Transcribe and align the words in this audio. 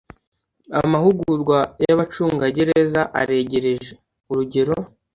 Amahugurwa 0.81 1.59
y 1.83 1.89
abacungagereza 1.93 3.01
arengeje 3.19 3.91
urugero 4.31 4.75